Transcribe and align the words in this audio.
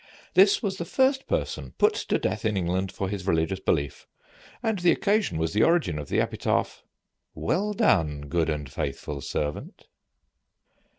This 0.33 0.63
was 0.63 0.79
the 0.79 0.83
first 0.83 1.27
person 1.27 1.73
put 1.77 1.93
to 1.93 2.17
death 2.17 2.43
in 2.43 2.57
England 2.57 2.91
for 2.91 3.07
his 3.07 3.27
religious 3.27 3.59
belief, 3.59 4.07
and 4.63 4.79
the 4.79 4.91
occasion 4.91 5.37
was 5.37 5.53
the 5.53 5.61
origin 5.61 5.99
of 5.99 6.09
the 6.09 6.19
epitaph, 6.19 6.83
"Well 7.35 7.71
done, 7.73 8.21
good 8.21 8.49
and 8.49 8.67
faithful 8.67 9.21
servant." 9.21 9.85